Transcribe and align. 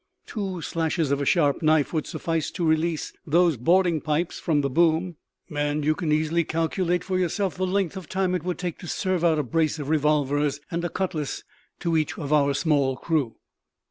Two 0.25 0.63
slashes 0.63 1.11
of 1.11 1.21
a 1.21 1.27
sharp 1.27 1.61
knife 1.61 1.93
would 1.93 2.07
suffice 2.07 2.49
to 2.49 2.65
release 2.65 3.13
those 3.27 3.55
boarding 3.55 4.01
pikes 4.01 4.39
from 4.39 4.61
the 4.61 4.69
boom; 4.71 5.17
and 5.55 5.85
you 5.85 5.93
can 5.93 6.11
easily 6.11 6.43
calculate 6.43 7.03
for 7.03 7.19
yourself 7.19 7.53
the 7.53 7.67
length 7.67 7.95
of 7.95 8.09
time 8.09 8.33
it 8.33 8.41
would 8.43 8.57
take 8.57 8.79
to 8.79 8.87
serve 8.87 9.23
out 9.23 9.37
a 9.37 9.43
brace 9.43 9.77
of 9.77 9.89
revolvers 9.89 10.59
and 10.71 10.83
a 10.83 10.89
cutlass 10.89 11.43
to 11.79 11.95
each 11.95 12.17
of 12.17 12.33
our 12.33 12.55
small 12.55 12.95
crew." 12.97 13.35